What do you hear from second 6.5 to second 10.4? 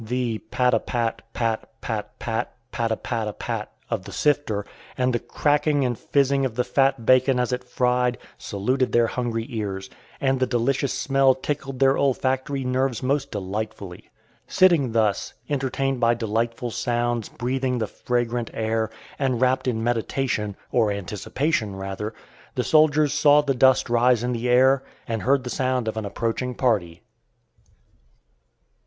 the fat bacon as it fried, saluted their hungry ears, and